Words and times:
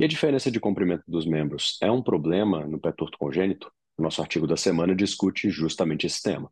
E 0.00 0.04
a 0.04 0.08
diferença 0.08 0.50
de 0.50 0.58
comprimento 0.58 1.04
dos 1.06 1.26
membros 1.26 1.76
é 1.82 1.90
um 1.90 2.02
problema 2.02 2.66
no 2.66 2.80
pé 2.80 2.90
torto 2.90 3.18
congênito? 3.18 3.70
O 3.98 4.02
nosso 4.02 4.22
artigo 4.22 4.46
da 4.46 4.56
semana 4.56 4.94
discute 4.94 5.50
justamente 5.50 6.06
esse 6.06 6.22
tema. 6.22 6.50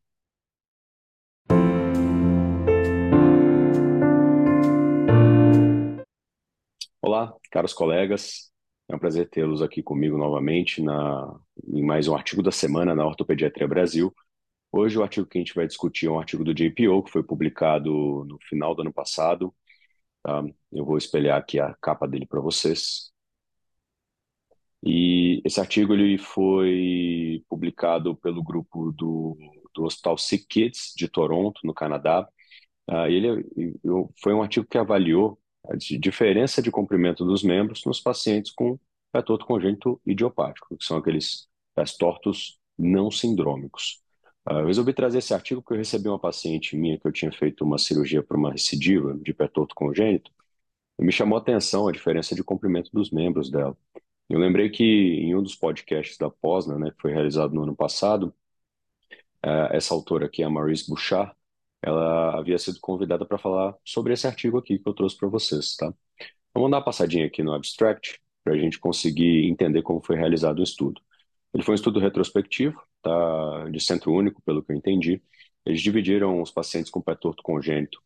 Olá, 7.00 7.34
caros 7.50 7.72
colegas. 7.72 8.52
É 8.86 8.94
um 8.94 8.98
prazer 8.98 9.30
tê-los 9.30 9.62
aqui 9.62 9.82
comigo 9.82 10.18
novamente 10.18 10.82
na, 10.82 11.34
em 11.66 11.82
mais 11.82 12.06
um 12.06 12.14
artigo 12.14 12.42
da 12.42 12.52
semana 12.52 12.94
na 12.94 13.06
Ortopediatria 13.06 13.66
Brasil. 13.66 14.14
Hoje 14.70 14.98
o 14.98 15.02
artigo 15.02 15.26
que 15.26 15.38
a 15.38 15.40
gente 15.40 15.54
vai 15.54 15.66
discutir 15.66 16.04
é 16.04 16.10
um 16.10 16.18
artigo 16.18 16.44
do 16.44 16.52
JPO, 16.52 17.02
que 17.02 17.10
foi 17.10 17.22
publicado 17.22 18.26
no 18.26 18.38
final 18.46 18.74
do 18.74 18.82
ano 18.82 18.92
passado. 18.92 19.54
Tá? 20.22 20.44
Eu 20.70 20.84
vou 20.84 20.98
espelhar 20.98 21.38
aqui 21.38 21.58
a 21.58 21.74
capa 21.80 22.06
dele 22.06 22.26
para 22.26 22.42
vocês. 22.42 23.10
E 24.82 25.42
esse 25.44 25.60
artigo 25.60 25.92
ele 25.92 26.18
foi 26.18 27.44
publicado 27.48 28.16
pelo 28.16 28.42
grupo 28.42 28.92
do, 28.92 29.36
do 29.74 29.84
Hospital 29.84 30.16
Sick 30.16 30.46
Kids 30.46 30.92
de 30.96 31.08
Toronto, 31.08 31.60
no 31.64 31.74
Canadá. 31.74 32.28
Uh, 32.88 33.06
ele 33.06 33.44
foi 34.22 34.32
um 34.34 34.42
artigo 34.42 34.66
que 34.66 34.78
avaliou 34.78 35.38
a 35.68 35.76
diferença 35.76 36.62
de 36.62 36.70
comprimento 36.70 37.24
dos 37.24 37.42
membros 37.42 37.84
nos 37.84 38.00
pacientes 38.00 38.52
com 38.52 38.78
pé 39.12 39.22
torto 39.22 39.46
congênito 39.46 40.00
idiopático, 40.06 40.76
que 40.76 40.84
são 40.84 40.98
aqueles 40.98 41.48
pés 41.74 41.96
tortos 41.96 42.58
não 42.78 43.10
sindrômicos. 43.10 44.00
Uh, 44.48 44.60
eu 44.60 44.66
resolvi 44.66 44.94
trazer 44.94 45.18
esse 45.18 45.34
artigo 45.34 45.60
porque 45.60 45.74
eu 45.74 45.78
recebi 45.78 46.08
uma 46.08 46.18
paciente 46.18 46.76
minha 46.76 46.98
que 46.98 47.06
eu 47.06 47.12
tinha 47.12 47.32
feito 47.32 47.64
uma 47.64 47.78
cirurgia 47.78 48.22
para 48.22 48.36
uma 48.36 48.52
recidiva 48.52 49.14
de 49.22 49.34
pé 49.34 49.48
torto 49.48 49.74
congênito 49.74 50.30
e 50.98 51.04
me 51.04 51.12
chamou 51.12 51.38
a 51.38 51.40
atenção 51.40 51.88
a 51.88 51.92
diferença 51.92 52.34
de 52.34 52.44
comprimento 52.44 52.90
dos 52.92 53.10
membros 53.10 53.50
dela. 53.50 53.76
Eu 54.28 54.38
lembrei 54.38 54.68
que 54.70 54.84
em 54.84 55.34
um 55.34 55.42
dos 55.42 55.54
podcasts 55.56 56.18
da 56.18 56.30
Posna, 56.30 56.78
né, 56.78 56.90
que 56.90 57.00
foi 57.00 57.12
realizado 57.12 57.54
no 57.54 57.62
ano 57.62 57.74
passado, 57.76 58.34
uh, 59.44 59.72
essa 59.72 59.94
autora 59.94 60.26
aqui, 60.26 60.42
a 60.42 60.50
Maurice 60.50 60.88
Bouchard, 60.88 61.32
ela 61.82 62.38
havia 62.38 62.58
sido 62.58 62.78
convidada 62.80 63.24
para 63.24 63.38
falar 63.38 63.74
sobre 63.84 64.12
esse 64.12 64.26
artigo 64.26 64.58
aqui 64.58 64.78
que 64.78 64.88
eu 64.88 64.94
trouxe 64.94 65.16
para 65.16 65.28
vocês, 65.28 65.76
tá? 65.76 65.92
Vamos 66.54 66.70
dar 66.70 66.78
uma 66.78 66.84
passadinha 66.84 67.26
aqui 67.26 67.42
no 67.42 67.52
abstract 67.54 68.20
para 68.44 68.54
a 68.54 68.58
gente 68.58 68.78
conseguir 68.78 69.48
entender 69.48 69.82
como 69.82 70.02
foi 70.02 70.16
realizado 70.16 70.58
o 70.60 70.62
estudo. 70.62 71.00
Ele 71.54 71.62
foi 71.62 71.74
um 71.74 71.76
estudo 71.76 72.00
retrospectivo, 72.00 72.80
tá, 73.02 73.68
de 73.70 73.80
centro 73.80 74.12
único, 74.12 74.42
pelo 74.42 74.62
que 74.62 74.72
eu 74.72 74.76
entendi. 74.76 75.22
Eles 75.64 75.80
dividiram 75.82 76.42
os 76.42 76.50
pacientes 76.50 76.90
com 76.90 77.00
pé 77.00 77.14
torto 77.14 77.42
congênito 77.42 78.02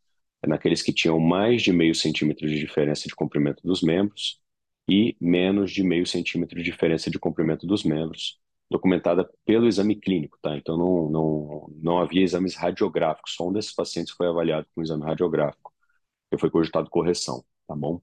naqueles 0.46 0.82
que 0.82 0.92
tinham 0.92 1.18
mais 1.20 1.62
de 1.62 1.72
meio 1.72 1.94
centímetro 1.94 2.48
de 2.48 2.58
diferença 2.58 3.08
de 3.08 3.14
comprimento 3.14 3.62
dos 3.66 3.82
membros 3.82 4.41
e 4.88 5.16
menos 5.20 5.70
de 5.70 5.82
meio 5.82 6.06
centímetro 6.06 6.56
de 6.56 6.64
diferença 6.64 7.10
de 7.10 7.18
comprimento 7.18 7.66
dos 7.66 7.84
membros, 7.84 8.38
documentada 8.70 9.28
pelo 9.44 9.66
exame 9.66 9.96
clínico, 9.96 10.38
tá? 10.42 10.56
Então 10.56 10.76
não, 10.76 11.10
não, 11.10 11.74
não 11.82 11.98
havia 11.98 12.22
exames 12.22 12.54
radiográficos, 12.56 13.34
só 13.34 13.48
um 13.48 13.52
desses 13.52 13.72
pacientes 13.74 14.12
foi 14.14 14.26
avaliado 14.28 14.66
com 14.74 14.82
exame 14.82 15.04
radiográfico, 15.04 15.72
que 16.30 16.38
foi 16.38 16.50
cogitado 16.50 16.90
correção, 16.90 17.44
tá 17.66 17.74
bom? 17.76 18.00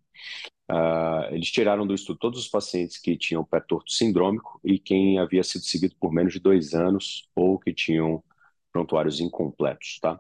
Uh, 0.72 1.34
eles 1.34 1.52
tiraram 1.52 1.88
do 1.88 1.96
estudo 1.96 2.20
todos 2.20 2.40
os 2.40 2.48
pacientes 2.48 2.98
que 3.00 3.18
tinham 3.18 3.44
pé 3.44 3.60
torto 3.60 3.92
sindrômico 3.92 4.60
e 4.64 4.78
quem 4.80 5.18
havia 5.20 5.44
sido 5.44 5.64
seguido 5.64 5.96
por 6.00 6.12
menos 6.14 6.34
de 6.34 6.40
dois 6.40 6.76
anos 6.76 7.28
ou 7.36 7.58
que 7.60 7.74
tinham 7.74 8.24
prontuários 8.72 9.20
incompletos, 9.20 10.00
tá? 10.00 10.20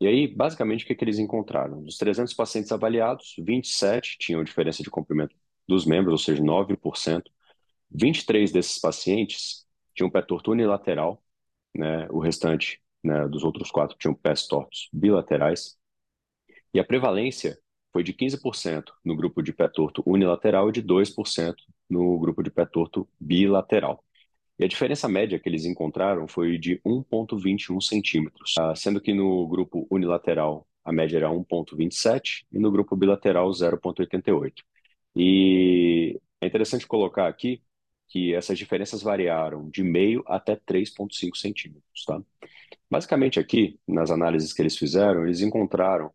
E 0.00 0.06
aí, 0.06 0.28
basicamente, 0.28 0.84
o 0.84 0.86
que, 0.88 0.94
que 0.94 1.04
eles 1.04 1.18
encontraram? 1.18 1.82
Dos 1.82 1.96
300 1.96 2.34
pacientes 2.34 2.72
avaliados, 2.72 3.34
27 3.38 4.18
tinham 4.18 4.44
diferença 4.44 4.82
de 4.82 4.90
comprimento 4.90 5.34
dos 5.66 5.84
membros, 5.84 6.12
ou 6.12 6.18
seja, 6.18 6.42
9%. 6.42 7.22
23 7.90 8.52
desses 8.52 8.78
pacientes 8.78 9.64
tinham 9.94 10.10
pé 10.10 10.22
torto 10.22 10.50
unilateral, 10.50 11.22
né? 11.74 12.06
o 12.10 12.18
restante 12.18 12.80
né, 13.02 13.28
dos 13.28 13.44
outros 13.44 13.70
quatro 13.70 13.96
tinham 13.98 14.14
pés 14.14 14.46
tortos 14.46 14.88
bilaterais. 14.92 15.76
E 16.74 16.80
a 16.80 16.84
prevalência 16.84 17.58
foi 17.92 18.02
de 18.02 18.12
15% 18.12 18.92
no 19.04 19.16
grupo 19.16 19.42
de 19.42 19.52
pé 19.52 19.68
torto 19.68 20.02
unilateral 20.04 20.68
e 20.68 20.72
de 20.72 20.82
2% 20.82 21.54
no 21.88 22.18
grupo 22.18 22.42
de 22.42 22.50
pé 22.50 22.66
torto 22.66 23.08
bilateral. 23.18 24.04
E 24.58 24.64
a 24.64 24.68
diferença 24.68 25.08
média 25.08 25.38
que 25.38 25.48
eles 25.48 25.64
encontraram 25.64 26.26
foi 26.26 26.58
de 26.58 26.80
1,21 26.84 27.80
centímetros, 27.80 28.54
ah, 28.58 28.74
sendo 28.74 29.00
que 29.00 29.14
no 29.14 29.46
grupo 29.46 29.86
unilateral 29.90 30.66
a 30.84 30.92
média 30.92 31.16
era 31.16 31.30
1,27 31.30 32.46
e 32.52 32.58
no 32.58 32.70
grupo 32.70 32.96
bilateral 32.96 33.50
0,88. 33.50 34.62
E 35.16 36.20
é 36.40 36.46
interessante 36.46 36.86
colocar 36.86 37.26
aqui 37.28 37.62
que 38.08 38.34
essas 38.34 38.58
diferenças 38.58 39.02
variaram 39.02 39.68
de 39.70 39.82
meio 39.82 40.22
até 40.26 40.56
3,5 40.56 41.36
centímetros. 41.36 42.04
Tá? 42.06 42.20
Basicamente, 42.90 43.40
aqui, 43.40 43.80
nas 43.88 44.10
análises 44.10 44.52
que 44.52 44.62
eles 44.62 44.76
fizeram, 44.76 45.24
eles 45.24 45.40
encontraram 45.40 46.12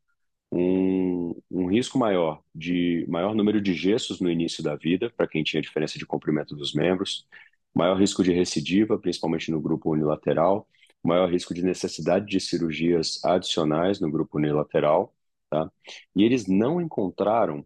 um, 0.51 1.35
um 1.49 1.67
risco 1.67 1.97
maior 1.97 2.43
de 2.53 3.05
maior 3.09 3.33
número 3.35 3.61
de 3.61 3.73
gessos 3.73 4.19
no 4.21 4.29
início 4.29 4.63
da 4.63 4.75
vida, 4.75 5.09
para 5.15 5.27
quem 5.27 5.43
tinha 5.43 5.61
diferença 5.61 5.97
de 5.97 6.05
comprimento 6.05 6.55
dos 6.55 6.73
membros, 6.73 7.27
maior 7.73 7.97
risco 7.99 8.23
de 8.23 8.31
recidiva, 8.33 8.99
principalmente 8.99 9.51
no 9.51 9.61
grupo 9.61 9.91
unilateral, 9.91 10.67
maior 11.03 11.29
risco 11.31 11.53
de 11.53 11.63
necessidade 11.63 12.25
de 12.27 12.39
cirurgias 12.39 13.23
adicionais 13.23 13.99
no 13.99 14.11
grupo 14.11 14.37
unilateral, 14.37 15.13
tá? 15.49 15.71
E 16.15 16.23
eles 16.23 16.47
não 16.47 16.81
encontraram 16.81 17.65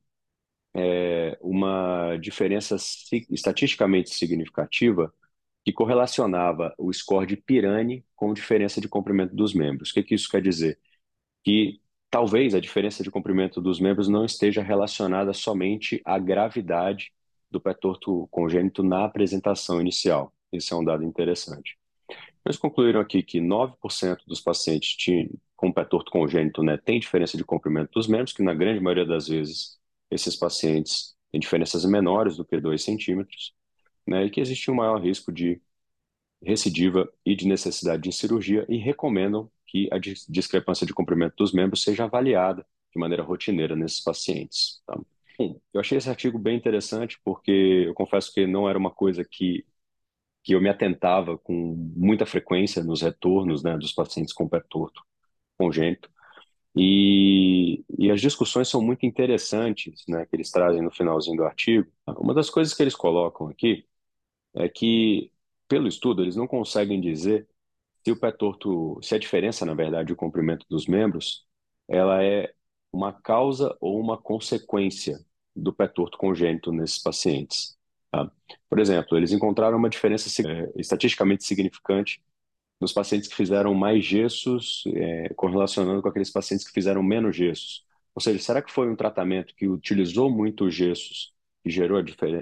é, 0.76 1.38
uma 1.42 2.18
diferença 2.18 2.76
estatisticamente 3.30 4.10
significativa 4.10 5.14
que 5.64 5.72
correlacionava 5.72 6.76
o 6.78 6.92
score 6.94 7.26
de 7.26 7.38
Pirani 7.38 8.06
com 8.16 8.34
diferença 8.34 8.82
de 8.82 8.88
comprimento 8.88 9.34
dos 9.34 9.54
membros. 9.54 9.90
O 9.90 9.94
que, 9.94 10.04
que 10.04 10.14
isso 10.14 10.30
quer 10.30 10.42
dizer? 10.42 10.78
Que 11.44 11.80
talvez 12.10 12.54
a 12.54 12.60
diferença 12.60 13.04
de 13.04 13.10
comprimento 13.10 13.62
dos 13.62 13.80
membros 13.80 14.10
não 14.10 14.26
esteja 14.26 14.62
relacionada 14.62 15.34
somente 15.34 16.02
à 16.04 16.20
gravidade 16.20 17.14
do 17.50 17.60
pé 17.62 17.74
torto 17.74 18.28
congênito 18.30 18.84
na 18.84 19.06
apresentação 19.06 19.80
inicial. 19.80 20.34
Esse 20.52 20.74
é 20.74 20.76
um 20.76 20.84
dado 20.84 21.04
interessante. 21.06 21.78
Eles 22.46 22.58
concluíram 22.58 23.00
aqui 23.00 23.24
que 23.24 23.40
9% 23.40 24.20
dos 24.28 24.42
pacientes 24.42 24.96
com 25.56 25.72
pé 25.72 25.86
torto 25.86 26.12
congênito 26.12 26.62
né, 26.62 26.78
tem 26.78 27.00
diferença 27.00 27.38
de 27.38 27.46
comprimento 27.46 27.92
dos 27.94 28.08
membros, 28.08 28.34
que 28.34 28.44
na 28.44 28.54
grande 28.54 28.82
maioria 28.82 29.06
das 29.06 29.28
vezes 29.28 29.80
esses 30.12 30.36
pacientes 30.36 31.16
têm 31.32 31.40
diferenças 31.40 31.86
menores 31.86 32.38
do 32.38 32.46
que 32.46 32.60
2 32.60 32.84
centímetros, 32.84 33.54
né, 34.08 34.26
e 34.26 34.30
que 34.30 34.42
existe 34.42 34.70
um 34.72 34.76
maior 34.76 35.02
risco 35.02 35.32
de 35.32 35.62
recidiva 36.42 37.12
e 37.26 37.36
de 37.36 37.48
necessidade 37.48 38.04
de 38.04 38.12
cirurgia, 38.16 38.66
e 38.70 38.78
recomendam 38.78 39.52
que 39.66 39.90
a 39.92 39.98
discrepância 39.98 40.86
de 40.86 40.94
comprimento 40.94 41.36
dos 41.38 41.54
membros 41.54 41.84
seja 41.84 42.06
avaliada 42.06 42.66
de 42.94 43.00
maneira 43.00 43.24
rotineira 43.24 43.76
nesses 43.76 44.02
pacientes. 44.02 44.82
Tá? 44.86 44.98
Bom, 45.38 45.60
eu 45.74 45.82
achei 45.82 45.98
esse 45.98 46.10
artigo 46.10 46.40
bem 46.40 46.56
interessante 46.56 47.20
porque 47.24 47.84
eu 47.88 47.94
confesso 47.94 48.32
que 48.34 48.48
não 48.48 48.70
era 48.70 48.78
uma 48.78 48.92
coisa 48.92 49.26
que, 49.26 49.66
que 50.44 50.54
eu 50.56 50.62
me 50.62 50.70
atentava 50.70 51.38
com 51.38 51.54
muita 51.96 52.26
frequência 52.26 52.84
nos 52.84 53.02
retornos 53.02 53.64
né, 53.64 53.78
dos 53.78 53.92
pacientes 53.92 54.34
com 54.34 54.48
pé 54.48 54.62
torto 54.70 55.04
congênito. 55.58 56.10
E, 56.76 57.86
e 57.98 58.12
as 58.12 58.20
discussões 58.20 58.68
são 58.68 58.82
muito 58.82 59.06
interessantes, 59.06 60.04
né, 60.08 60.26
que 60.26 60.36
eles 60.36 60.52
trazem 60.52 60.82
no 60.82 60.92
finalzinho 60.92 61.38
do 61.38 61.46
artigo. 61.46 61.90
Uma 62.18 62.34
das 62.34 62.50
coisas 62.50 62.74
que 62.74 62.84
eles 62.84 62.96
colocam 62.96 63.48
aqui 63.48 63.86
é 64.56 64.70
que, 64.70 65.32
pelo 65.68 65.88
estudo, 65.88 66.22
eles 66.22 66.36
não 66.36 66.48
conseguem 66.48 67.00
dizer 67.00 67.48
se 68.04 68.12
o 68.12 68.20
pé 68.20 68.32
torto, 68.32 69.00
se 69.02 69.16
a 69.16 69.20
diferença, 69.20 69.66
na 69.66 69.74
verdade, 69.74 70.14
o 70.14 70.16
comprimento 70.16 70.66
dos 70.70 70.86
membros, 70.88 71.46
ela 71.88 72.24
é 72.24 72.54
uma 72.92 73.14
causa 73.14 73.76
ou 73.82 74.00
uma 74.00 74.18
consequência 74.18 75.26
do 75.56 75.74
pé 75.74 75.88
torto 75.88 76.18
congênito 76.18 76.72
nesses 76.72 77.00
pacientes. 77.00 77.78
Tá? 78.12 78.32
Por 78.70 78.80
exemplo, 78.80 79.18
eles 79.18 79.32
encontraram 79.32 79.78
uma 79.78 79.90
diferença 79.90 80.30
é, 80.48 80.72
estatisticamente 80.76 81.44
significante 81.46 82.22
nos 82.80 82.94
pacientes 82.94 83.28
que 83.30 83.36
fizeram 83.36 83.74
mais 83.74 84.04
gessos, 84.04 84.84
é, 84.88 85.30
correlacionando 85.36 86.02
com 86.02 86.10
aqueles 86.10 86.30
pacientes 86.30 86.66
que 86.66 86.74
fizeram 86.74 87.02
menos 87.02 87.36
gessos. 87.36 87.84
Ou 88.14 88.22
seja, 88.22 88.40
será 88.40 88.62
que 88.62 88.72
foi 88.72 88.90
um 88.90 88.96
tratamento 88.96 89.54
que 89.56 89.68
utilizou 89.68 90.30
muito 90.30 90.70
gessos 90.70 91.34
e 91.64 91.70
gerou 91.70 91.98
a, 91.98 92.02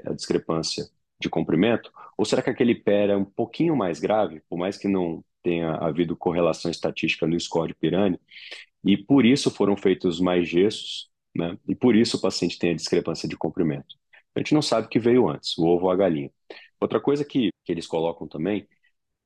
a 0.09 0.13
discrepância 0.13 0.87
de 1.19 1.29
comprimento? 1.29 1.91
Ou 2.17 2.25
será 2.25 2.41
que 2.41 2.49
aquele 2.49 2.75
pé 2.75 3.03
era 3.03 3.17
um 3.17 3.25
pouquinho 3.25 3.75
mais 3.75 3.99
grave, 3.99 4.41
por 4.49 4.57
mais 4.57 4.77
que 4.77 4.87
não 4.87 5.23
tenha 5.41 5.75
havido 5.75 6.15
correlação 6.15 6.71
estatística 6.71 7.27
no 7.27 7.39
score 7.39 7.69
de 7.69 7.75
Pirani, 7.75 8.19
e 8.83 8.97
por 8.97 9.25
isso 9.25 9.51
foram 9.51 9.75
feitos 9.75 10.19
mais 10.19 10.47
gessos, 10.47 11.09
né? 11.35 11.57
E 11.67 11.75
por 11.75 11.95
isso 11.95 12.17
o 12.17 12.21
paciente 12.21 12.59
tem 12.59 12.71
a 12.71 12.75
discrepância 12.75 13.27
de 13.27 13.37
comprimento. 13.37 13.95
A 14.35 14.39
gente 14.39 14.53
não 14.53 14.61
sabe 14.61 14.87
o 14.87 14.89
que 14.89 14.99
veio 14.99 15.27
antes, 15.29 15.57
o 15.57 15.65
ovo 15.65 15.85
ou 15.85 15.91
a 15.91 15.95
galinha. 15.95 16.31
Outra 16.79 16.99
coisa 16.99 17.23
que, 17.23 17.49
que 17.63 17.71
eles 17.71 17.87
colocam 17.87 18.27
também 18.27 18.67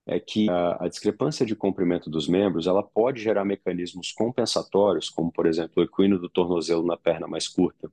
é 0.07 0.19
que 0.19 0.50
a, 0.50 0.86
a, 0.86 0.88
discrepância 0.88 1.45
de 1.45 1.56
comprimento 1.56 2.09
dos 2.09 2.27
membros 2.27 2.65
ela 2.65 2.81
pode 2.81 3.21
gerar 3.21 3.44
mecanismos 3.44 4.12
compensatórios, 4.13 5.09
como 5.09 5.31
por 5.31 5.45
exemplo 5.45 5.74
o 5.77 5.83
equino 5.83 6.18
do 6.18 6.30
tornozelo 6.30 6.86
na 6.86 6.95
perna 6.98 7.27
mais 7.27 7.48
curta, 7.48 7.92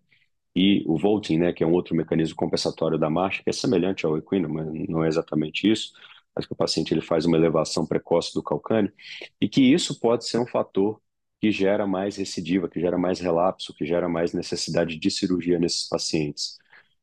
e 0.56 0.84
o 0.86 0.96
vaulting, 0.96 1.38
né, 1.38 1.52
que 1.52 1.64
é 1.64 1.66
um 1.66 1.72
outro 1.72 1.96
mecanismo 1.96 2.36
compensatório 2.36 2.96
da 2.96 3.10
marcha, 3.10 3.42
que 3.42 3.50
é 3.50 3.52
semelhante 3.52 4.06
ao 4.06 4.16
equino, 4.16 4.48
mas 4.48 4.66
não 4.88 5.04
é 5.04 5.08
exatamente 5.08 5.70
isso, 5.70 5.92
mas 6.34 6.46
que 6.46 6.52
o 6.52 6.56
paciente 6.56 6.94
ele 6.94 7.00
faz 7.00 7.26
uma 7.26 7.36
elevação 7.36 7.84
precoce 7.84 8.32
do 8.32 8.42
calcânio, 8.42 8.92
e 9.40 9.48
que 9.48 9.60
isso 9.60 9.98
pode 9.98 10.26
ser 10.26 10.38
um 10.38 10.46
fator 10.46 11.00
que 11.40 11.50
gera 11.50 11.86
mais 11.86 12.16
recidiva, 12.16 12.68
que 12.68 12.80
gera 12.80 12.96
mais 12.96 13.20
relapso, 13.20 13.74
que 13.74 13.84
gera 13.84 14.08
mais 14.08 14.32
necessidade 14.32 14.96
de 14.96 15.10
cirurgia 15.10 15.58
nesses 15.58 15.88
pacientes. 15.88 16.58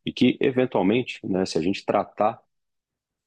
E 0.06 0.12
que, 0.12 0.38
eventualmente, 0.42 1.20
né, 1.24 1.46
se 1.46 1.58
a 1.58 1.62
gente 1.62 1.86
tratar 1.86 2.42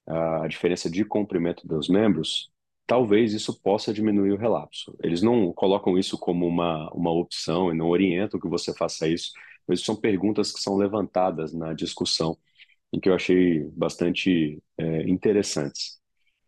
a 0.06 0.46
diferença 0.48 0.90
de 0.90 1.04
comprimento 1.04 1.66
dos 1.66 1.88
membros, 1.88 2.50
talvez 2.86 3.32
isso 3.32 3.58
possa 3.60 3.92
diminuir 3.92 4.32
o 4.32 4.36
relapso. 4.36 4.96
Eles 5.02 5.22
não 5.22 5.52
colocam 5.52 5.98
isso 5.98 6.18
como 6.18 6.46
uma, 6.46 6.90
uma 6.92 7.10
opção 7.10 7.72
e 7.72 7.76
não 7.76 7.88
orientam 7.88 8.40
que 8.40 8.48
você 8.48 8.74
faça 8.74 9.08
isso, 9.08 9.32
mas 9.66 9.82
são 9.82 9.96
perguntas 9.96 10.52
que 10.52 10.60
são 10.60 10.76
levantadas 10.76 11.52
na 11.52 11.72
discussão 11.72 12.36
e 12.92 13.00
que 13.00 13.08
eu 13.08 13.14
achei 13.14 13.64
bastante 13.72 14.62
é, 14.78 15.02
interessantes. 15.08 15.98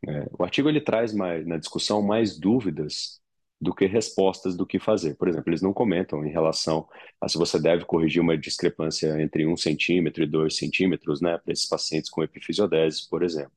É, 0.07 0.29
o 0.39 0.45
artigo 0.45 0.69
ele 0.69 0.81
traz 0.81 1.13
mais, 1.15 1.47
na 1.47 1.57
discussão 1.57 2.03
mais 2.03 2.39
dúvidas 2.39 3.21
do 3.61 3.75
que 3.75 3.87
respostas 3.87 4.57
do 4.57 4.67
que 4.67 4.79
fazer. 4.79 5.17
Por 5.17 5.29
exemplo, 5.29 5.51
eles 5.51 5.63
não 5.63 5.73
comentam 5.73 6.25
em 6.25 6.31
relação 6.31 6.89
a 7.21 7.29
se 7.29 7.39
você 7.39 7.59
deve 7.61 7.85
corrigir 7.85 8.21
uma 8.21 8.37
discrepância 8.37 9.21
entre 9.21 9.47
um 9.47 9.57
centímetro 9.57 10.23
e 10.23 10.27
dois 10.27 10.57
centímetros, 10.57 11.21
né, 11.21 11.39
para 11.39 11.53
esses 11.53 11.67
pacientes 11.67 12.11
com 12.11 12.23
epifisiodese, 12.23 13.09
por 13.09 13.23
exemplo. 13.23 13.53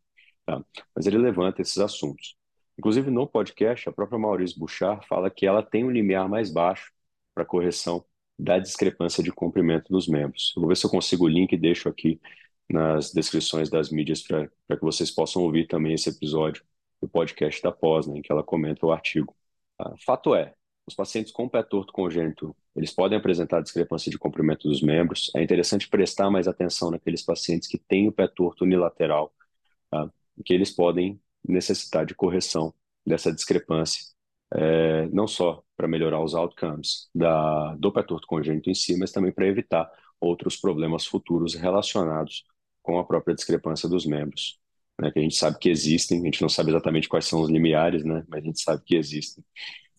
Tá? 0.46 0.64
Mas 0.96 1.06
ele 1.06 1.18
levanta 1.18 1.62
esses 1.62 1.78
assuntos. 1.78 2.36
Inclusive, 2.78 3.12
no 3.12 3.28
podcast, 3.28 3.90
a 3.90 3.92
própria 3.92 4.18
Maurício 4.18 4.58
Bouchard 4.58 5.06
fala 5.06 5.30
que 5.30 5.46
ela 5.46 5.62
tem 5.62 5.84
um 5.84 5.92
limiar 5.92 6.30
mais 6.30 6.50
baixo 6.50 6.92
para 7.36 7.44
correção 7.46 8.06
da 8.38 8.58
discrepância 8.58 9.22
de 9.22 9.32
comprimento 9.34 9.92
dos 9.92 10.08
membros. 10.08 10.54
Eu 10.56 10.62
vou 10.62 10.70
ver 10.70 10.78
se 10.78 10.86
eu 10.86 10.90
consigo 10.90 11.26
o 11.26 11.28
link 11.28 11.52
e 11.52 11.58
deixo 11.58 11.90
aqui 11.90 12.22
nas 12.70 13.12
descrições 13.12 13.70
das 13.70 13.90
mídias 13.92 14.22
para 14.24 14.48
que 14.78 14.82
vocês 14.82 15.12
possam 15.12 15.42
ouvir 15.44 15.68
também 15.68 15.94
esse 15.94 16.10
episódio 16.10 16.64
do 17.02 17.08
podcast 17.10 17.62
da 17.62 17.72
pós, 17.72 18.08
né, 18.08 18.18
em 18.18 18.22
que 18.22 18.32
ela 18.32 18.44
comenta 18.44 18.86
o 18.86 18.92
artigo. 18.92 19.36
Ah, 19.80 19.94
fato 20.06 20.36
é, 20.36 20.54
os 20.86 20.96
pacientes 20.96 21.32
com 21.32 21.48
pé 21.48 21.64
torto 21.64 21.94
congênito, 21.94 22.56
eles 22.76 22.92
podem 22.94 23.18
apresentar 23.18 23.62
discrepância 23.62 24.12
de 24.12 24.18
comprimento 24.18 24.68
dos 24.68 24.82
membros. 24.82 25.32
É 25.36 25.44
interessante 25.44 25.88
prestar 25.88 26.30
mais 26.30 26.48
atenção 26.48 26.92
naqueles 26.92 27.22
pacientes 27.24 27.68
que 27.68 27.78
têm 27.78 28.08
o 28.08 28.12
pé 28.12 28.28
torto 28.28 28.66
unilateral, 28.66 29.34
tá? 29.90 30.10
que 30.46 30.54
eles 30.54 30.72
podem 30.72 31.20
necessitar 31.48 32.06
de 32.06 32.16
correção 32.16 32.74
dessa 33.06 33.32
discrepância, 33.32 34.04
é, 34.54 35.08
não 35.08 35.28
só 35.28 35.64
para 35.78 35.88
melhorar 35.88 36.22
os 36.24 36.36
outcomes 36.36 37.10
da, 37.14 37.76
do 37.76 37.92
pé 37.92 38.04
torto 38.04 38.28
congênito 38.28 38.70
em 38.70 38.74
si, 38.74 38.98
mas 38.98 39.12
também 39.12 39.32
para 39.32 39.48
evitar 39.48 39.90
outros 40.20 40.58
problemas 40.58 41.06
futuros 41.06 41.56
relacionados 41.56 42.44
com 42.82 43.00
a 43.00 43.06
própria 43.06 43.36
discrepância 43.36 43.88
dos 43.88 44.06
membros, 44.06 44.60
né, 45.00 45.12
que 45.12 45.20
a 45.20 45.22
gente 45.22 45.36
sabe 45.36 45.58
que 45.60 45.70
existem, 45.70 46.22
a 46.22 46.26
gente 46.26 46.42
não 46.42 46.50
sabe 46.50 46.72
exatamente 46.72 47.08
quais 47.08 47.26
são 47.26 47.42
os 47.42 47.50
limiares, 47.50 48.04
né, 48.04 48.24
mas 48.28 48.44
a 48.44 48.46
gente 48.46 48.62
sabe 48.62 48.84
que 48.86 48.96
existem 48.96 49.44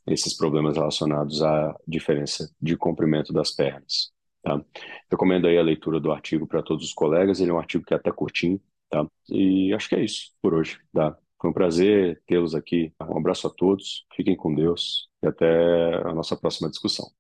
esses 0.07 0.37
problemas 0.37 0.77
relacionados 0.77 1.43
à 1.43 1.75
diferença 1.87 2.51
de 2.61 2.77
comprimento 2.77 3.33
das 3.33 3.51
pernas. 3.51 4.13
Tá? 4.43 4.63
Recomendo 5.11 5.47
aí 5.47 5.59
a 5.59 5.63
leitura 5.63 6.01
do 6.01 6.13
artigo 6.13 6.47
para 6.47 6.63
todos 6.63 6.85
os 6.85 6.93
colegas, 6.93 7.41
ele 7.41 7.51
é 7.51 7.55
um 7.55 7.59
artigo 7.59 7.85
que 7.85 7.95
é 7.95 7.97
até 7.97 8.11
curtinho, 8.11 8.61
tá? 8.89 9.07
E 9.31 9.73
acho 9.75 9.89
que 9.89 9.95
é 9.95 10.05
isso 10.05 10.33
por 10.41 10.55
hoje, 10.55 10.79
tá? 10.93 11.17
Foi 11.41 11.51
um 11.51 11.55
prazer 11.55 12.23
tê-los 12.27 12.55
aqui. 12.55 12.93
Um 13.01 13.19
abraço 13.19 13.47
a 13.47 13.51
todos, 13.51 14.07
fiquem 14.15 14.37
com 14.37 14.55
Deus 14.55 15.09
e 15.23 15.27
até 15.27 15.97
a 16.09 16.15
nossa 16.15 16.37
próxima 16.37 16.71
discussão. 16.71 17.11